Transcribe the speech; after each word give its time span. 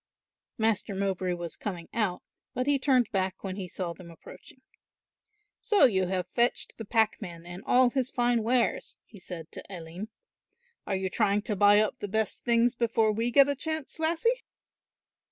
Master 0.57 0.95
Mowbray 0.95 1.33
was 1.35 1.55
coming 1.55 1.87
out, 1.93 2.23
but 2.55 2.65
he 2.65 2.79
turned 2.79 3.11
back 3.11 3.43
when 3.43 3.55
he 3.55 3.67
saw 3.67 3.93
them 3.93 4.09
approaching. 4.09 4.61
"So 5.61 5.85
you 5.85 6.07
have 6.07 6.25
fetched 6.25 6.79
the 6.79 6.85
packman 6.85 7.45
and 7.45 7.61
all 7.67 7.91
his 7.91 8.09
fine 8.09 8.41
wares," 8.41 8.97
he 9.05 9.19
said 9.19 9.51
to 9.51 9.63
Aline. 9.69 10.07
"Are 10.87 10.95
you 10.95 11.11
trying 11.11 11.43
to 11.43 11.55
buy 11.55 11.79
up 11.79 11.99
the 11.99 12.07
best 12.07 12.43
things 12.43 12.73
before 12.73 13.11
we 13.11 13.29
get 13.29 13.47
a 13.47 13.53
chance, 13.53 13.99
lassie?" 13.99 14.41